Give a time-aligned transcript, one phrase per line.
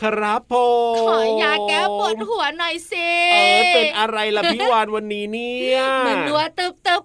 [0.06, 0.54] ครับผ
[0.94, 7.02] มขอยาแก้ปวดหัวหน่อยสิเออเป็นอะไรล่ะพี่วานวันนี้เนี่ยเหมือนหัวตึบตึบ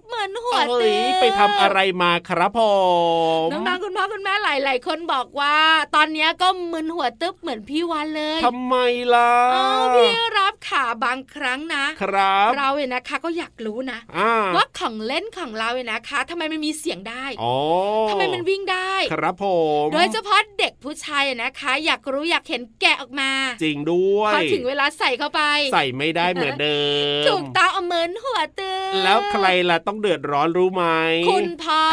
[0.51, 2.61] หัวเอ้ตึยบไปทำอะไรมาครับผ
[3.43, 5.55] มน้องๆคุณพ่อคุณแม่หลาย ๆ คนบอกว่า
[5.95, 8.75] ตอนนี้ก็มึนหัวตึ๊บเหมือนพี่วานเลยทำไม
[9.13, 13.99] ล่ะอ้าวพี่รับขาบางครั้งนะครับ เราเนี่ยนะคะก็อยากรู้นะ
[14.55, 17.55] ว่าของเล่นของเราเนี่ยนะคะทำไมมันมีเสียงได้อ๋อ
[18.09, 19.45] ทำไมมันวิ่งได้ ครับผ
[19.83, 23.31] มโดยเฉพาะเด็กผู้ชายนะคะ อยากรู้อยากเห็นแกะออกมา
[23.63, 25.41] จริงด้วยพอถึงเวลาใส่เข้าไป
[25.73, 26.79] ใส่ไม่ได้เหมือนเดิ
[27.21, 30.83] มถูกต้องเอาเหมือนหัวตึบแล้วใครล่ะต้องเดือดร้อนรู้ไหม
[31.29, 31.83] คุณพ่อ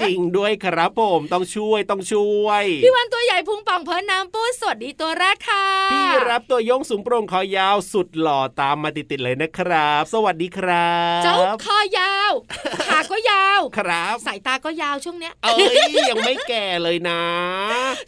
[0.00, 12.32] จริงด้วยครับผมต้องช่วยต้องช่วย พี่วันตัวใหญ่พุงป่องเพิ่นน้ำปูสวัสดีตัวแรกค่ะ พี่รับตัวโยงสูงโปร่งคอยาวสุดหล่อตามมาติดๆเลยนะครับ สวัสดีครับ เจ้าคอยาว
[12.88, 15.76] ขาก็ยาวครับสายตาก็ยาวช่วงเนี้ย เอ้ย
[16.10, 17.22] ยังไม่แก่เลยนะ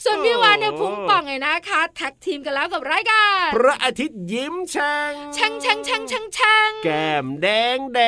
[0.05, 8.01] ส่วนพี่วานเนี่ยพุงป่องไงนะคะแท็กทีมกันแล้วกับรายการพระอาทิตย์ยิ้มช่างช่างช่างช่างช่างช่างแก้มแดงแด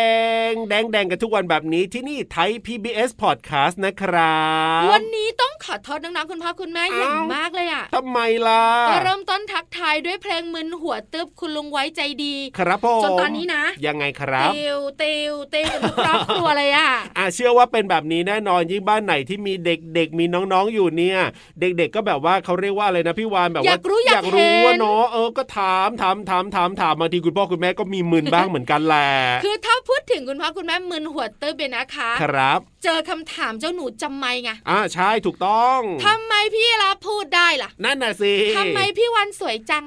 [0.50, 4.42] งแดงแดงกันทุกวันแบบนี้ที่นี่ไทย PBS Podcast นะครั
[4.80, 21.18] บ วันนี้ต้องขอโทษน้องๆคุณพ่อคุณแม่อย่างอ้าวมากเลยอะทำไมล่ะก็เริ่มต้นทักทายด้วยเพลงมึนหัวตึบคุณลุงไว้ใจดี ครับผมจนตอนนี้นะ ยังไงครับติวติวติวกันทุกครอบครัวเลยอะอะเชื่อว่าเป็นแบบนี้แน่นอนยิ่งบ้านไหนที่มีเด็กๆมีน้องๆอยู่เนี่ย
[21.60, 29.08] เด็กๆก็แบบว่าเขาเรียกว่าอะไรนะพี่วานแบบอยาว่ากรู้อยากรู้เห็นว่าเนาะเออก็ถามถามถามถามถามบางทีคุณพ่อคุณแม่ก็มีมึนบ้างเหมือนกันแหละ
[29.44, 39.84] คือถ้าพูดถึงคุณพ่อคุณแม่มึนหัวตึบเนี่ยนะคะ ครับ เจอคำถามเจ้าหนูจำไม่ไงอ่าใช่ถูกต้องทำไมพี่รับพูดได้ล่ะ นั่นน่ะสิทำไมพี่วันสวยจัง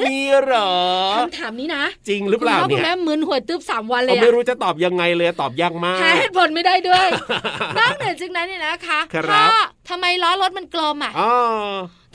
[0.00, 0.72] มีเหรอ
[1.18, 7.06] คำถามนี้นะ จริงหรือเปล่าคุณพ่อคุเนี่ณยแม่มึนหัวตึบสามวันเลเรายไม่อะรู้จะตอบยังไงเลยตอบยากมาหากเหตุผลไม่ได้ด้วย
[7.78, 9.56] นอกเหนือจากนั้นเนี่ยนะคะครับพ่อ
[9.88, 11.34] ทำไมล้อรถมันกลมอะอ๋อ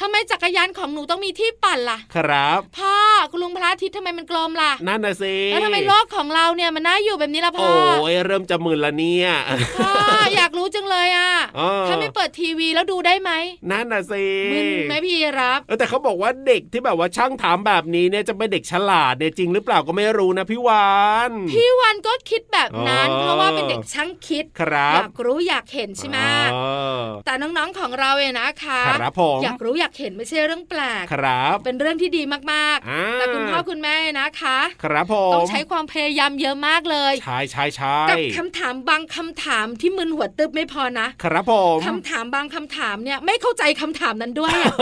[0.01, 2.95] ทำไมจักรยานของหนูต้องมีที่ปั่นล่ะ ครับพ่อ
[3.31, 7.67] คุณลุงพระอาทิตย์ทำไมมันกลมล่ะ นั่นน่ะสิ แล้วทำไมโลกของเราเนี่ยมันน่าอยู่แบบนี้ล่ะพ่
[7.99, 9.29] โอ้อยเริ่มจะมึนละเนี่ย
[9.75, 9.91] พ่อ
[10.35, 13.31] อยากรู้จังเลยอะอ๋อถ้าไม่เปิดทีวีแล้วดูได้ไหม
[13.71, 20.91] นั่นน่ะสิมึนไหมพี่รับเออแต่เขาบอกว่าเด็กที่แบบว่าช่างถามแบบนี้เนี่ยจะเป็นเด็กฉลาดเนี่ยจริงหรือเปล่าก็ไม่รู้นะพี่วา
[21.29, 26.17] นพี่วันก็คิดแบบนั้นอ๋อเพราะว่าเป็นเด็กช่างคิดครับอยากรู้อยากเห็นใช่ไหม
[26.53, 32.39] อ๋อแต่น้องๆของเราเนี่ยนะคะครับผมอยากรู้อยากเห็นไม่ใช่เรื่องแปลกครับ เป็นเรื่องที่ดีมา
[32.75, 44.75] กอ่าๆแต่คุณพ่อคุณแม่นะคะ ครับผมต้องใช้ความพยายามเยอะมากเลยใช่ใช่ใช่กับคำถามบางคำถามที่มึนหัวตึบไม่พอนะ ครับผมคำถามบางคำถามเนี่ยไม่เข้าใจคำถามนั้นด้วยอะ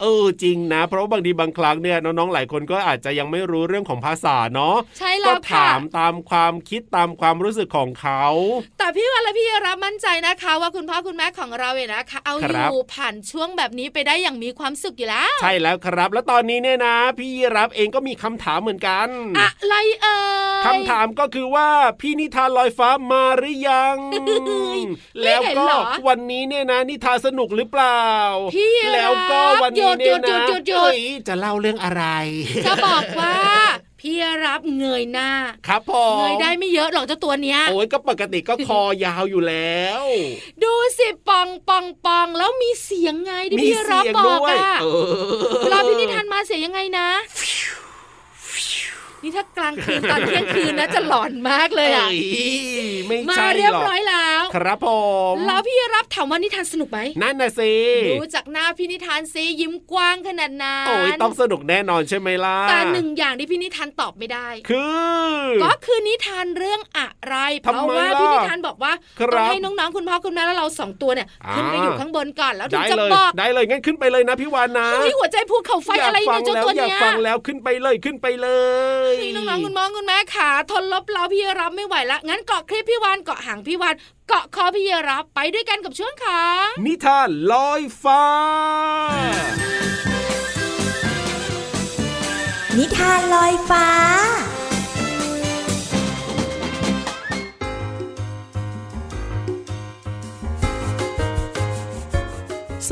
[0.00, 8.22] เออจริงนะ เพราะว่าบางทีบางครั้งเนี่ยน้องๆหลายคนก็อาจจะยังไม่รู้เรื่องของภาษาเนาะใช่ก็แล้วค่ะถามตามความคิดตามความรู้สึกของเขา
[8.78, 19.08] แต่พี่วันและพี่รับมั่นใจนะคะ ว่าคุณพ่อคุณแม่ของเราเนี่ยนะคะ เอาคอรับยู่ผ่านช่วงแบบนี้ไปได้อย่างมีความสุขอยู่แล้ว ใช่แล้วครับ แล้วตอนนี้เนี่ยนะ พี่รับเองก็มีคำถามเหมือนกัน
[19.38, 20.16] อะไรเอ่
[20.60, 21.68] ยคำถามก็คือว่า
[22.00, 24.70] พี่นิทานลอยฟ้ามาหรือยังไม่
[25.22, 28.04] แล้วเห็นก็เหรอวันนี้เนี่ยนะ นิทานสนุกหรือเปล่า
[28.54, 32.04] พี่แล้วก็วันนี้เนี่ยหยุนะดหยุดหยุดหยุดเอ้ยจะเล่าเรื่องอะไร
[32.66, 33.34] จะบอกว่า
[34.00, 34.16] พี่
[34.46, 35.30] รับเงยหน้า
[35.68, 40.02] ครับผมเงยได้ไม่เยอะหรอกเจ้าตัวเนี้ยโอ้ยก็ปกติก็คอยาวอยู่แล้ว
[40.62, 47.08] ดูสิปองปองปองแล้วมีเสียงไงที่มีพี่รับเสียงบอด้กวยอะเออเวลาพี่นิทานมาเสียงยังไงนะ
[49.22, 52.18] นี่ถ้ากลางคืนตอนเที่ยงคืนนะจะหลอนมากเลยอะเอ้ย
[53.06, 54.88] ไม่มาใช่เรียหบรอกร้อยแล้ว ครับผ
[55.32, 57.72] มแล้วพี่รับถามว่านิทานสนุกไหมนั่นน่ะสิ
[58.10, 64.84] ดูจากหน้าพี่นิทานซิยิ้มกว้างขนาดนั้นโอ้ยต้องสนุกแน่นอนใช่ไหมล่ะแต่หนึ่งอย่างที่พี่นิทานตอบไม่ได้ คื
[65.34, 78.48] อ ก็คือนิทานเรื่องอะไรเพทำไมราะว่าล่ะพี่นิทานบอกว่าครับต้องให้น้องๆคุณพ่อคุณแม่แล้วเราสองตัวเนี่ยอ่าขึ้นไปอยู่ข้างบนก่อนแล้วถึงได้จะเลยบอกได้เลยงั้นขึ้นไปเลยนะพี่วานนะเฮ้ยหัวใจภูเขาไฟอยากอะไรฟัเนี่ยเจ้าแล้วตัวอยากเนี้ยฟังแล้วขึ้นไปเลยขึ้นไปเล
[79.09, 83.94] ยนี่น้องๆคุณพ่อคุณแม่ขาทนลบเราพี่รับไม่ไหวละงั้นเกาะคลิปพี่วานเกาะหางพี่วาน
[84.28, 88.24] เกาะคอพี่รับไปด้วยกันกับช่วงของนิทานลอยฟ้า
[92.78, 93.86] นิทานลอยฟ้า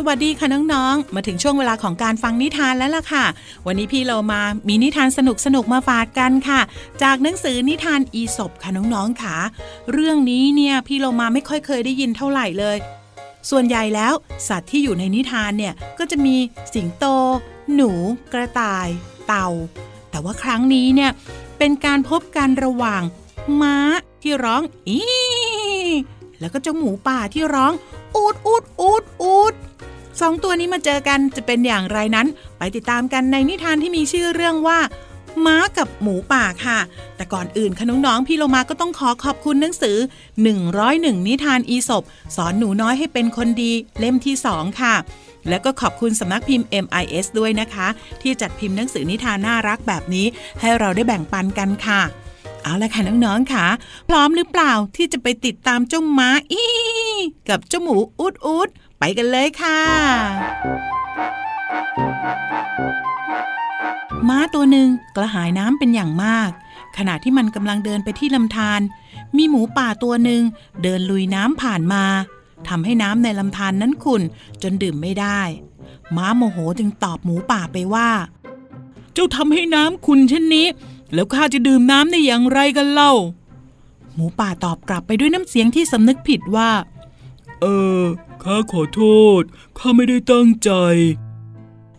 [0.00, 3.24] สวัสดีค่ะน้องๆ มาถึงช่วงเวลาของการฟังนิทานแล้วล่ะค่ะ
[3.66, 5.20] วันนี้พี่เรามามีนิทานส
[5.54, 6.60] นุกๆมาฝากกันค่ะ
[7.02, 9.36] จากหนังสือนิทานอีสบค่ะน้องๆค่ะ
[9.92, 12.76] เรื่องนี้เนี่ยพี่เรามาไม่ค่อยเคยได้ยินเท่าไหร่เลย
[13.50, 14.12] ส่วนใหญ่แล้ว
[14.48, 16.36] สัตว์ที่อยู่ในนิทานเนี่ยก็จะมี
[16.74, 17.04] สิงโต
[17.74, 17.90] หนู
[18.32, 18.88] กระต่าย
[19.26, 19.48] เต่า
[20.10, 21.10] แต่ว่าครั้งนี้เนี่ย
[21.58, 23.02] เป็นการพบกันระหว่าง
[23.61, 23.76] ม้า
[24.23, 24.99] ที่ร้องอี
[26.40, 27.73] แล้วก็เจ้าหมูป่าที่ร้อง
[28.16, 29.54] อูดอูดอูดอูด
[30.20, 32.26] สองตัวนี้มาเจอกันจะเป็นอย่างไรนั้น
[32.58, 34.78] ไปติดตามกันในนิทานที่มีชื่อเรื่องว่า
[35.46, 36.78] ม้ากับหมูป่าค่ะ
[37.16, 39.96] แต่ก่อนอื่นคะน้องๆพี่โลมาก็ต้องขอขอบคุณหนังสือ
[40.62, 42.02] 101 นิทานอีสบ
[42.37, 44.94] สอนหนูน้อยให้เป็นคนดีเล่มที่ 2 ค่ะ
[45.48, 47.88] แล้วก็ขอบคุณสำนักพิมพ์ MIS ด้วยนะคะ
[48.22, 50.26] ที่จัดพิมพ์หนังสือนิทานน่ารักแบบนี้
[50.60, 52.00] ให้เราได้แบ่งปันกันค่ะ
[52.62, 53.66] เอาละค่ะน้องๆค่ะ
[54.08, 56.64] พร้อมหรือเปล่าที่จะไปติดตามเจ้าม้าอี
[57.48, 58.68] กับเจ้าหมูอุดอุด
[58.99, 59.81] ไปกันเลยค่ะ
[64.28, 66.50] ม้าตัวหนึ่งกระหายน้ำเป็นอย่างมาก
[66.97, 68.81] ขณะที่มันกำลังเดินไปที่ลำธาร
[69.37, 70.43] มีหมูป่าตัวหนึ่ง
[70.83, 72.05] เดินลุยน้ำผ่านมา
[72.69, 74.23] ทำให้น้ำในลำธารนนั้นขุ่น
[74.62, 75.40] จนดื่มไม่ได้
[76.17, 78.11] ม้าโมโหจึงตอบหมูป่าไปว่า
[79.12, 80.67] เจ้าทำให้น้ำขุ่นเช่นนี้
[81.14, 83.12] แล้วข้าจะดื่มน้ำได้อย่างไรกันเล่า
[84.14, 86.71] หมูป่าตอบกลับไปด้วยน้ำเสียงที่สำนึกผิดว่า
[87.61, 87.67] เอ
[88.00, 88.02] อ
[88.42, 89.02] ข้าขอโท
[89.40, 89.42] ษ
[89.78, 90.71] ข้าไม่ได้ตั้งใจ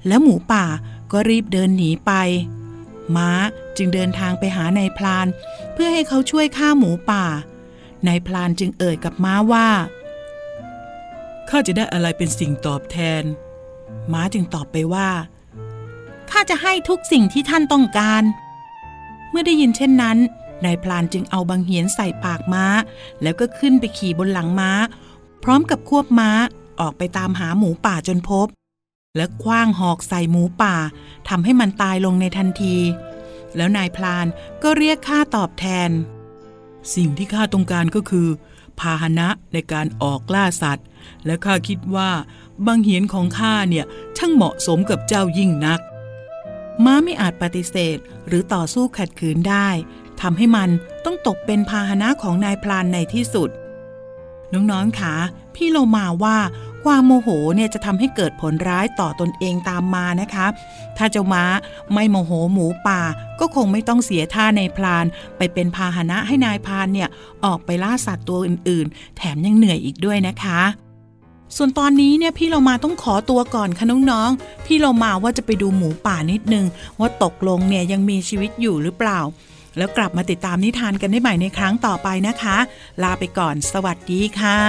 [0.08, 0.66] แล้วหมูป่า
[1.12, 2.12] ก็รีบเดินหนีไป
[3.16, 3.32] ม้า
[3.78, 5.28] จึงเดินทางไปหานายพลาน
[5.74, 7.26] เพื่อให้เขาช่วยฆ่าหมูป่า
[8.08, 9.70] นายพลานจึงเอ่ยกับม้าว่า
[11.50, 13.24] ข้าจะได้อะไรเป็นสิ่งตอบแทน
[14.14, 15.10] ม้าจึงตอบไปว่า
[16.30, 18.24] ข้าจะให้ทุกสิ่งที่ท่านต้องการ
[19.30, 20.18] เมื่อได้ยินเช่นนั้น
[20.66, 22.66] นายพลานจึงเอาบังเหียนใส่ปากม้า
[23.22, 24.72] แล้วก็ขึ้นไปขี่บนหลังม้า
[25.44, 26.32] พร้อมกับควบม้า
[26.80, 28.48] ออกไปตามหาหมูป่าจนพบ
[29.16, 30.76] และคว้างหอกใส่หมูป่า
[31.30, 32.76] ทำให้มันตายลงในทันที
[33.56, 34.26] แล้วนายพลาน
[34.64, 35.90] ก็เรียกค่าตอบแทน
[36.96, 38.28] สิ่งที่ข้าต้องการก็คือ
[38.80, 40.86] พาหนะในการออกล่าสัตว์
[41.26, 42.12] และข้าคิดว่า
[42.66, 43.86] บังเหียนของข้าเนี่ย
[44.18, 45.80] ช่างเหมาะสมกับเจ้ายิ่งนัก
[46.86, 49.70] ม้าไม่อาจปฏิเสธหรือต่อสู้ขัดขืนได้
[50.22, 50.70] ทำให้มัน
[51.06, 53.50] ต้องตกเป็นพาหนะของนายพลานในที่สุด
[54.54, 55.16] น้องๆคะ
[55.56, 56.38] พี่โลมาว่า
[56.84, 60.48] ความโมโหเนี่ยจะทำให้เกิดผลร้ายต่อตนเองตามมานะคะ
[60.98, 61.44] ถ้าเจ้าม้า
[61.94, 63.02] ไม่โมโหหมูป่า
[63.40, 65.06] ก็คงไม่ต้องเสียท่าในพลาน
[65.38, 67.10] ไปเป็นพาหนะให้นายพานเนี่ย
[67.46, 70.62] ออกไปล่าสัตว์ตัวอื่นๆ แถมยังเหนื่อยอีกด้วยนะคะ
[71.56, 76.66] ส่วนตอนนี้เนี่ยพี่เรามาต้องขอตัวก่อนค่ะน้องๆ พี่เรามาว่าจะไปดูหมูป่านิดนึง
[77.00, 79.20] ว่าตกลงเนี่ยยังมีชีวิตอยู่หรือเปล่า
[79.80, 82.58] แล้วกลับมาติดตามนิทานกันได้ใหม่ในครั้งต่อไปนะคะ
[83.04, 84.60] ลาไปก่อน สวัสดีค่ะ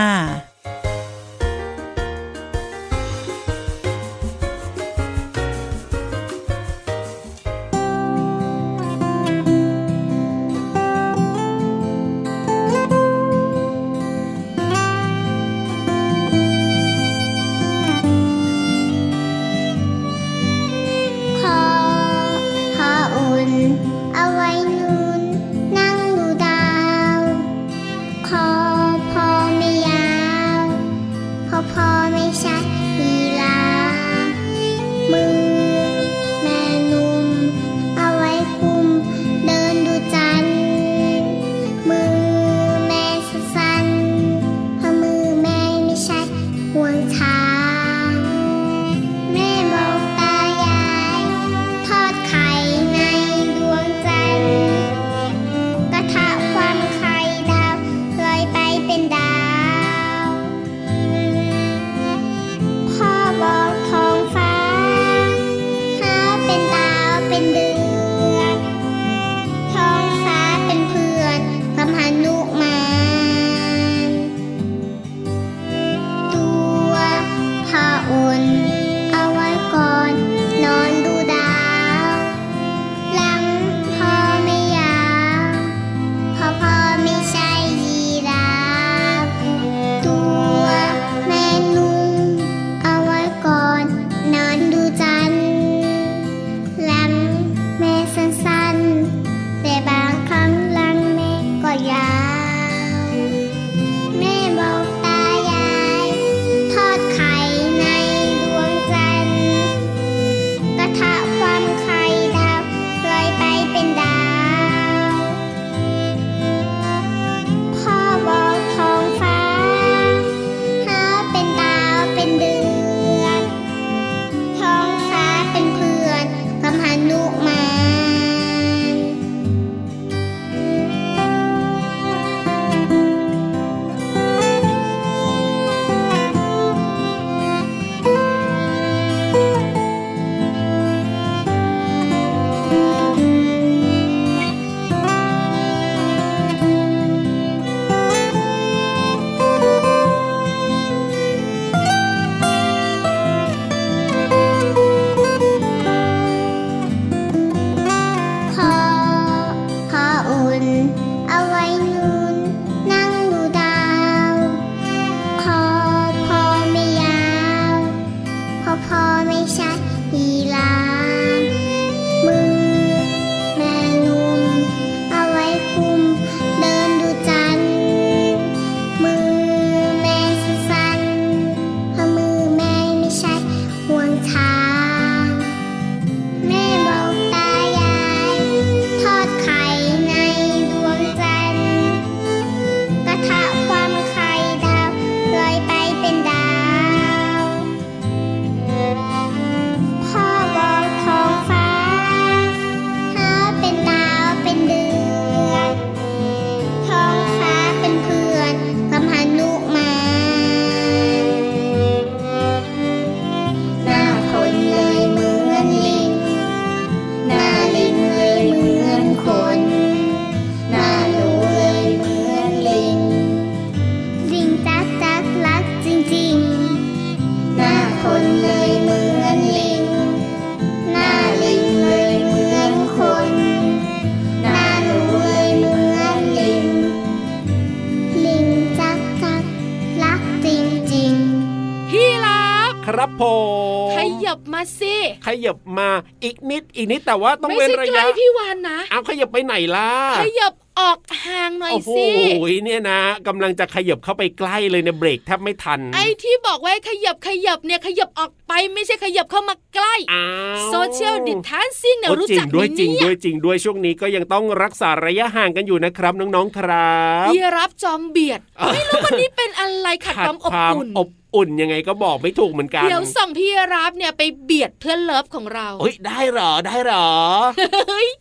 [246.24, 249.90] อีกนิดอีกนิดแต่ว่าต้องไม่เว้นใช่ระใกล้ยะพี่วานนะเอาขยับไปไหนล่ะ
[250.20, 260.24] ขยับออกห่างหน่อยโอ้โหสิเนี่ยนะกำลังจะขยับเข้าไปใกล้เลยเนี่ยเบรกแทบไม่ทัน ไอ้ที่บอกว่าขยับขยับเนี่ยขยับออกไปไม่ใช่ขยับเข้ามาใกล้อ้า
[260.54, 268.40] วโซเชียลดิทันซิ่งเนี่ยโอ้รู้จริจังกไหมด้วยจริงเนี่ด้วยยจริงด้วยช่วงนี้ก็ยังต้องรักษาระยะห่างกันอยู่นะครับน้องๆครับพี่รับจอมเบียด
[268.72, 277.08] ไม่รู้วันนี้เป็นอะไรขัดความอบความอุ่นอบ อุ่นยังไงก็บอกไม่ถูกเหมือนกัน เดี๋ยวส่งพี่รับเนี่ยไปเบียดเพื่อนเลิฟของเราเฮ้ยได้เหรอได้เหรอ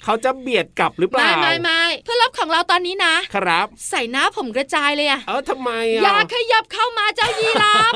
[0.03, 7.93] เขาจะเบียดกลับหรือเปไม่ล่าไม่ไม่เพื่อนเลิฟของเราตอนนี้นะ ครับ ใส่หน้าผมกระจายเลยอะเออทำไมอะอย่าขยับเข้ามาเจ้ายีราฟ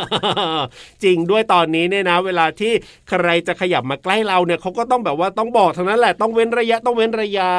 [1.03, 2.71] จริงด้วยตอนนี้เนี่ยนะ เวลาที่
[3.09, 7.51] ใครจะขยับมาใกล้เราเนี่ยเขาก็ต้องแบบว่าต้องบอกทั้งนั้นแหละต้องเว้นระยะต้องเว้นระยะ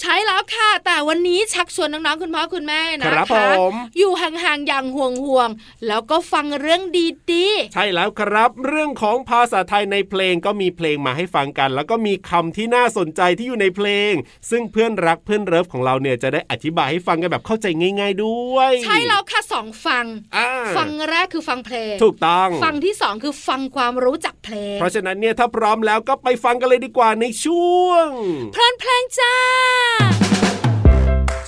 [0.00, 3.36] ใช้แล้วค่ะ แต่วันนี้ชักชวนน้องๆคุณพ่อคุณแม่นะครัคะบผ
[3.70, 14.12] มอยู่ห่างๆอย่างห่วงๆแล้วก็ฟังเรื่องดีๆ ใช่แล้วครับ เรื่องของภาษาไทยในเพลงก็มีเพลงมาให้ฟังกัน แล้วก็มีคำที่น่าสนใจที่อยู่ในเพลง
[14.50, 17.66] ซึ่งเพื่อนรักเพื่อนเลิฟของเราเนี่ยจะได้อธิบายให้ฟังกันแบบเข้าใจ
[18.00, 20.04] ง่าย ๆด้วย ใช่แล้วค่ะสองฟัง
[20.36, 28.06] อ่าฟังแรกคือฟังเพลง ถูกต้อง ฟังที่สองคือฟังความรู้จักเพลง เพราะฉะนั้นเนี่ยถ้าพร้อมแล้วก็ไปฟังกันเลยดีกว่าในช่วง
[28.52, 29.36] เพลินเพลงจ้า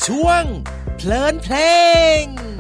[0.06, 0.42] ช่วง
[0.98, 1.56] เพลินเพล
[2.22, 2.53] ง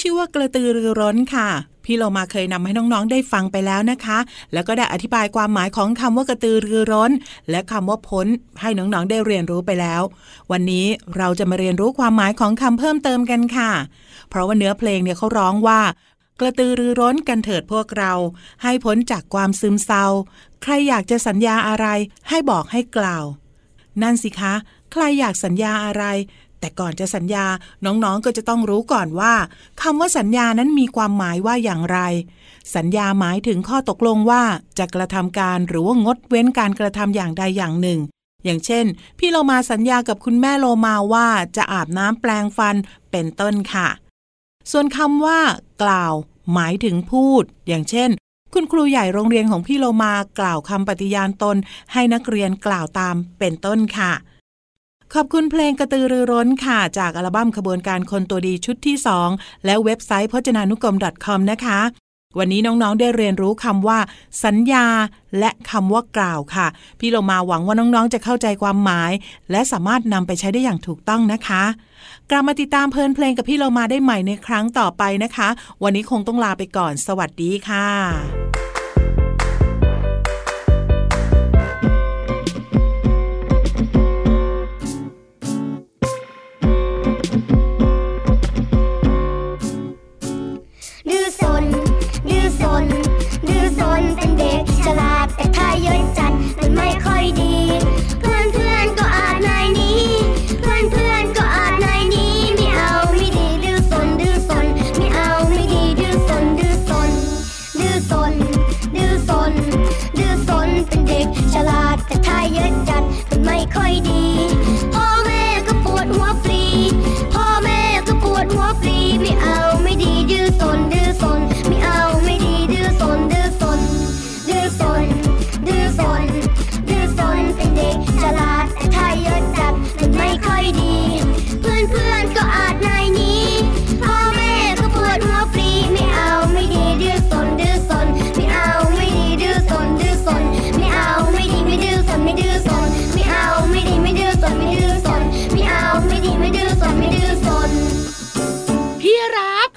[0.00, 1.48] ชื่อว่ากระตือรือร้นค่ะ
[1.84, 4.18] พี่เรามาเคยนำให้น้องๆได้ฟังไปแล้วนะคะ
[4.52, 7.12] แล้วก็ได้อธิบายความหมายของคำว่ากระตือรือร้น
[7.50, 8.26] และคำว่าพ้น
[8.60, 10.02] ให้น้องๆได้เรียนรู้ไปแล้ว
[10.50, 13.70] วันนี้เราจะมาเรียนรู้ความหมายของคำเพิ่มเติมกันค่ะ
[14.30, 15.80] เพราะว่าเนื้อเพลงเนี่ยเขาร้องว่า
[16.40, 18.12] กระตือรือร้นกันเถิดพวกเรา
[18.62, 20.06] ให้พ้นจากความซึมเศร้า
[20.62, 21.86] ใครอยากจะสัญญาอะไร
[22.28, 23.24] ให้บอกให้กล่าว
[24.02, 24.54] นั่นสิคะ
[24.92, 26.04] ใครอยากสัญญาอะไร
[26.60, 27.46] แต่ก่อนจะสัญญา
[27.84, 29.34] น้องๆก็จะต้องรู้ก่อนว่า
[29.82, 31.98] คำว่าสัญญานั้นมีความหมายว่าอย่างไร
[32.76, 34.42] สัญญาหมายถึงข้อตกลงว่า
[34.78, 38.00] จะกระทำการหรือว่างดเว้นการกระทำอย่างใดอย่างหนึ่ง
[38.44, 38.86] อย่างเช่น
[39.18, 42.76] พี่โลมาสัญญากับคุณแม่โลมาว่าจะอาบน้ำแปลงฟัน
[43.10, 43.88] เป็นต้นค่ะ
[44.70, 45.40] ส่วนคำว่า
[45.82, 46.12] กล่าว
[46.54, 48.10] หมายถึงพูด อย่างเช่น
[48.54, 51.56] คุณครูใหญ่โรงเรียนของพี่โลมากล่าวคำปฏิญาณตน
[51.92, 54.12] ให้นักเรียนกล่าวตามเป็นต้นค่ะ
[55.14, 58.96] ขอบคุณเพลงกระตือรือร้นค่ะ จากอัลบั้มขบวนการคนตัวดีชุดที่
[59.30, 61.80] 2 และเว็บไซต์พจนานุกรม .com นะคะ
[62.38, 63.98] วันนี้น้องๆได้เรียนรู้คำว่า
[64.44, 64.86] สัญญา
[65.38, 66.66] และคำว่ากล่าวค่ะ
[67.00, 69.12] พี่เรามาหวังว่าน้องๆจะเข้าใจความหมาย
[69.50, 71.64] และสามารถนำไปใช้ได้อย่างถูกต้องนะคะ
[72.30, 75.48] กลับมาติดตามเพลินเพลงกับพี่เรามาได้ใหม่ในครั้งต่อไปนะคะ
[75.82, 77.88] วันนี้คงต้องลาไปก่อน สวัสดีค่ะ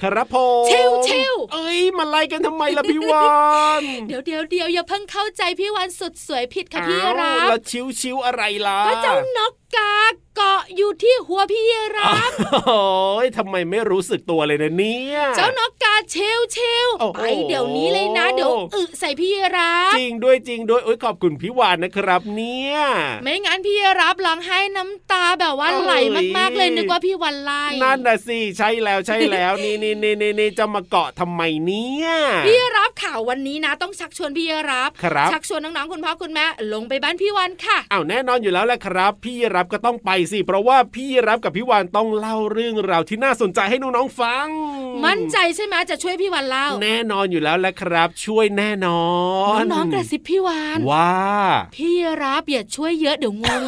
[0.02, 3.30] ครับผมชิวชิวเอ้ยมาไล่กันทำไมล่ะพี่วา
[3.80, 9.94] นเดี๋ยวเดี๋ยวเดี๋ยวอย่าเพิ่งเข้าใจพี่วันสุดสวยผิดค่ะพี่อ้าวรับแล้วชิวชิวๆอะไรล่ะก็เจ้านกกา
[10.36, 11.64] เกาะอยู่ที่หัวพี่
[11.96, 12.30] รับ
[12.66, 12.82] โอ้
[13.24, 22.76] ยทำไมไม่รู้สึกตัวเลยนะเนี่ย เจ้านกกาเชลเชลโอ้โหไปเดี๋ยวนี้เลยนะ เดี๋ยวอึใส่พี่รับจริงด้วยจริงด้วยโอ้ยขอบคุณพี่วานนะครับ เนี่ย
[23.22, 25.94] ไม่งั้นพี่รับร้องไห้น้ำตาแบบว่าเอ้ยไหล
[26.36, 32.08] มากๆเลยนึกว่าพี่วันไล่นั่นน่ะสิใช่แล้วใช่แล้วนี่นี่นี่นี่นี่จะมาเกาะทำไมเนี่ย
[32.46, 44.48] พี่รับข่าววันนี้นะต้องชักชวนพี่รับครับชักชวนน้องๆคุณพ่อคุณแม่ลงไปบ้านพี่วันค่ะอ้าวแน่นอนอยู่แล้วแหละครับ พี่รับก็ต้องไปสิ เพราะว่าพี่รับกับพี่วานต้องเล่าเรื่องราวที่น่าสนใจให้น้องๆฟัง
[45.04, 49.04] มั่นใจใช่ไหมจะช่วยพี่วันเล่า แน่นอนอยู่แล้วแหละครับ ช่วยแน่นอ
[49.56, 51.12] นน้องๆกระซิบพี่วานว่า
[51.76, 53.62] พี่รับอย่าช่วยเยอะเดี๋ยวงง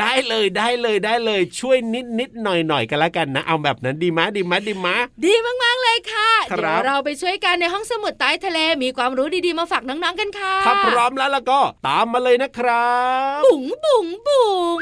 [0.00, 12.90] ได้เลยได้เลยได้เลยช่วยนิดนิดหน่อยหน่อยกันละกันนะ เอาแบบนั้นดีมะดีมะดีมะดีมากๆเลยค่ะครับเดี๋ยวเราไปช่วยกันในห้องสมุดใต้ทะเลมีความรู้ดีๆมาฝากน้องๆกันค่ะถ้าพร้อมแล้วแล้วก็ตามมาเลยนะครั
[13.38, 14.80] บบุ๋งบุ๋งบุ๋ง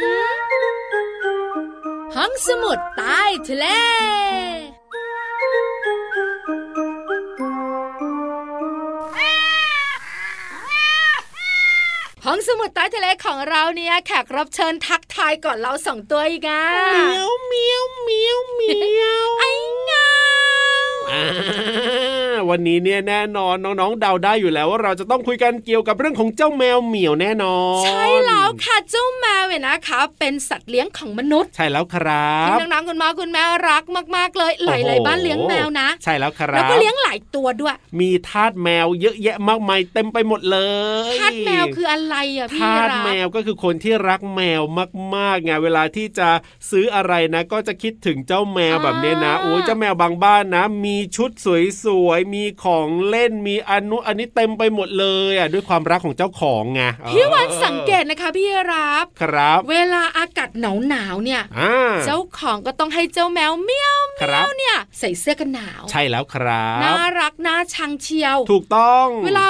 [2.17, 3.67] ห้องสมุดใต้ทะเล
[12.31, 19.51] ห้องสมุดใต้ทะเลของเราเนี่ยแขกรับเชิญทักทายก่อนเราสองตัวอีกอะเมียวเมียวเมียวเมียวไอ้
[19.85, 20.11] เงา
[21.13, 22.18] อ่า
[22.51, 33.85] วันนี้เนี่ยแน่นอนน้องๆเดาได้อยู่แล้วว่าเราจะต้องคุยกันเกี่ยวกับเรื่องของเจ้าแมวเหมียวแน่นอน ใช่แล้วค่ะเจ้าแมวเนี่ยนะคะ เป็นสัตว์เลี้ยงของมนุษย์ ใช่แล้วครับที่น้องๆคุณพ่อคุณแม่รัก
[34.17, 40.59] มากๆเลยหลายโอ้โๆบ้านเลี้ยงแมวนะ ใช่แล้วครับแล้วก็เลี้ยงหลายตัวด้วย มีทาสแมวเยอะแยะมากมายเต็มไปหมดเล
[41.13, 44.63] ยทาสแมวคืออะไรอะพี่ทาสรับแมวก็คือคนที่รักแมว
[45.17, 46.29] มากๆไงเวลาที่จะ
[46.71, 51.31] ซื้ออะไรนะ ก็จะคิดถึงเจ้าแมวแบบเนี้ยนะโอ้ยเจ้าแมวบางบ้านนะ มีชุด
[51.85, 69.45] สวยๆมีของเล่นมีอันนู้นอันนี้เต็มไปหมดเลยอะด้วยความรักของเจ้าของไงพี่วันออสังเกตนะคะพี่รับครับ เวลาอากาศหนาวหนาวๆเนี่ยอ่าเจ้าของก็ต้องให้เจ้าแมวเมียวครัเมีบยวเนี่ย ใส่เสื้อกันหนาว ใช่แล้วครับน่ารักน่าชังเชียว ถูกต้อง เวลา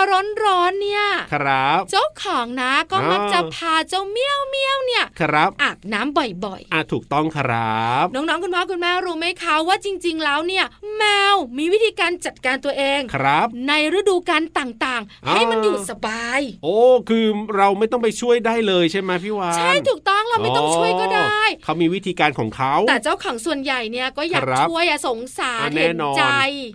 [0.44, 10.64] ร้อนๆเนี่ยครับ เจ้าของนะก็อ่ามัมักจะพาเจ้าเมียวเมียวเนี่ยครับอาบน้ำบ่อยๆอ่าถูกต้องครับ น้องๆคุณพ่อคุณแม่รู้ไหมคะว่าจริง ๆ แล้วเนี่ย
[10.96, 16.76] แมวมีวิ ธีการจัดการตัวเองครับ ในฤดูกาลต่างๆอ่าให้มันอยู่สบาย โอ้
[17.08, 26.24] คือเราไม่ต้องไปช่วยได้เลยใช่ไหมพี่วานใช่ถูกต้องเราไม่ต้องช่วยก็ได้เขามีวิธีการของเขา แต่เจ้าของส่วนใหญ่เนี่ยก็อยากครับช่วยอะสงสารอ่าเห็แน่นนอนใจ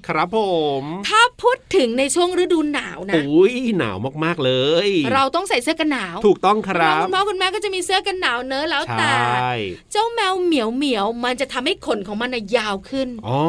[0.07, 0.39] ครับผ
[0.81, 4.51] ม ถ้าพูดถึงในช่วงฤดูหนาวนะโอ้ยหนาวมากๆเล
[4.87, 9.55] ย เราต้องใส่เสื้อกันหนาว ถูกต้องครับคุณพ่อคุณแม่ก็จะมีเสื้อกันหนาวเนอะแล้วใชแต่่
[9.91, 13.39] เจ้าแมวเหมียวเหมียวๆมันจะทำให้ขนของมันน่ะยาวขึ้นอ๋อ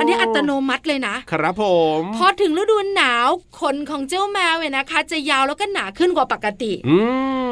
[0.00, 1.64] อัอันนี้อัตโนมัติเลยนะครับผ
[1.98, 3.28] ม พอถึงฤดูหนาว
[3.60, 6.98] ขนของเจ้าแมวเนี่ยนะคะ จะยาวแล้วก็หนาขึ้นกว่าปกติ อื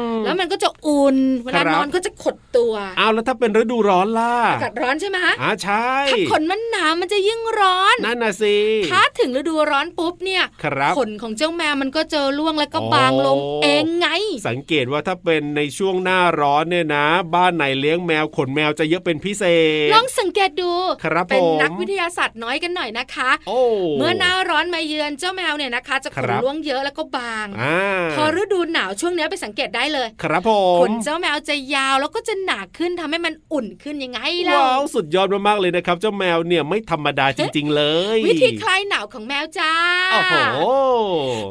[0.09, 8.55] มมแล้วมันก็จะอุ่นเวลาครับนอนก็จะขดตัวเอาแล้วถ้าเป็นฤดูร้อนล่ะอากาศร้อนใช่ไหมอ่าใช่ถ้าขนมันหนามันจะยิ่งร้อนนั่นน่ะสิ
[8.91, 14.07] ถ้าถึงฤดูร้อนปุ๊บเนี่ยครับขนของเจ้าแมวมันก็เจอร่วงแล้วก็อ๋อบางลงเองไง
[14.47, 19.43] สังเกตว่าถ้าเป็นในช่วงหน้าร้อนเนี่ยนะ บ้านไหนเลี้ยงแมวขนแมวจะเยอะเป็นพิเศ
[19.87, 20.71] ษลองสังเกตดู
[21.03, 23.52] ครับเป็นผมนักวิทยาศาสตร์น้อยกันหน่อยนะคะโอ้
[23.99, 27.77] เมื่อหน้าร้อนมาเยือนเจ้าแมวเนี่ยนะคะ จะขคนรับร่วงเยอะแล้วก็บางอ่า
[28.13, 37.83] พอฤดูหนาวช่วงเนี้ยไปสังเกตได้เลย ครับผขมนเจ้าแมวจะยาวแล้วก็จะหนาขึ้นทำให้มันอุ่นขึ้นยังไงเล่าว้าวสุดยอดมากๆเลยนะครับ เจ้าแมวเนี่ยไม่ธรรมดาจริง ๆ เล
[38.15, 39.73] ย วิธีคลายหนาวของแมวจ้า
[40.13, 40.35] โอ้โห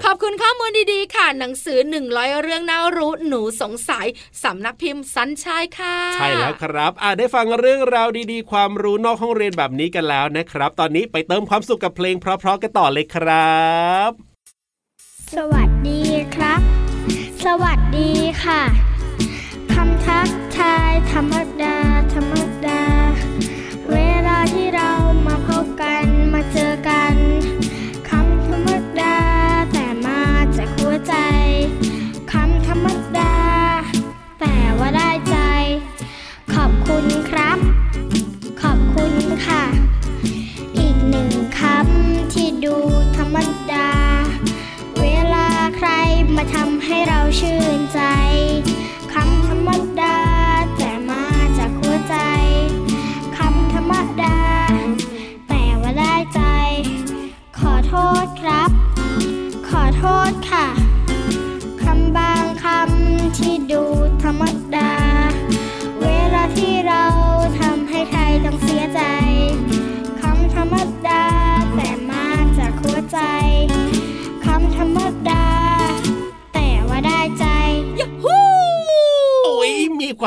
[0.04, 4.06] ขอบคุณข้อมูลดีๆค่ะหนังสือหนึ่งร้อยเรื่องน่ารู้หนูสงสัย
[4.44, 13.60] สำนักพิมพ์สัญชัยค่ะใช่แล้วครับอ่าได้ฟังเรื่องราวดีๆ ความรู้นอกห้องเรียนแบบนี้กันแล้วนะครับ ตอนนี้ไปเติมความสุขกับเพลงเพราะๆกันต่อเลยครั
[14.08, 14.10] บ
[15.34, 16.02] สวัสดี
[16.34, 16.60] ครับ
[17.44, 18.12] สวัสดี
[18.44, 18.62] ค่ะ
[19.72, 21.76] คำทักทายธรรมดา
[22.14, 22.34] ธรรม
[22.66, 22.82] ดา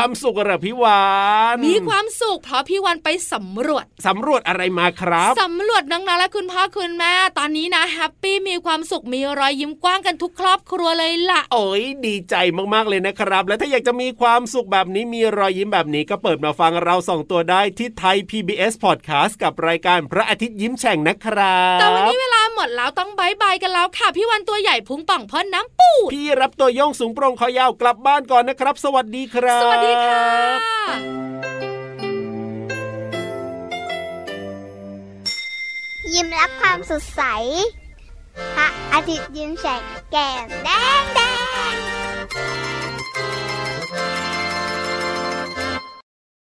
[0.06, 1.02] ความสุขเหรอพี่วา
[1.56, 12.36] นมีความสุขเพราะพี่วันไปสำรวจสำรวจอะไรมาครับสำรวจน้องๆและคุณพ่อคุณแม่ตอนนี้นะแฮปปี้มีความสุขมีรอยยิ้มกว้างกันทุกครอบครัวเลยล่ะ โอ้ยดีใจ
[12.74, 30.26] มากๆเลยนะครับ และถ้าอยากจะมีความสุขแบบนี้มีรอยยิ้มแบบนี้ก็เปิดมาฟังเราส่องตัวได้ที่ไทย PBS Podcast กับรายการพระอาทิตย์ยิ้มแฉ่งนะครับแต่วันนี้เวลาหมดแล้วต้องบายบายกันแล้วค่ะ พี่วันตัวใหญ่พุงป่องพ่นน้ำปูพี่รับตัวโยงสูงโปร่งคอยาวกลับบ้านก่อนนะครับ สวัสดีครับ สวัสดีค่ะ
[36.14, 37.22] ยิ้มรับความสดใส
[38.56, 39.82] พระอาทิตย์ยิ้มแฉก
[40.12, 40.70] แก้มแด
[41.02, 41.20] งแด
[41.74, 41.76] ง